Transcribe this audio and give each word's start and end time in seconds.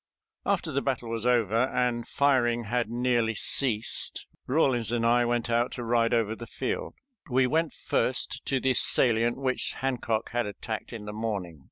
After 0.47 0.71
the 0.71 0.81
battle 0.81 1.11
was 1.11 1.27
over 1.27 1.65
and 1.65 2.07
firing 2.07 2.63
had 2.63 2.89
nearly 2.89 3.35
ceased, 3.35 4.25
Rawlins 4.47 4.91
and 4.91 5.05
I 5.05 5.25
went 5.25 5.47
out 5.47 5.71
to 5.73 5.83
ride 5.83 6.11
over 6.11 6.35
the 6.35 6.47
field. 6.47 6.95
We 7.29 7.45
went 7.45 7.71
first 7.71 8.43
to 8.47 8.59
the 8.59 8.73
salient 8.73 9.37
which 9.37 9.73
Hancock 9.81 10.31
had 10.31 10.47
attacked 10.47 10.91
in 10.91 11.05
the 11.05 11.13
morning. 11.13 11.59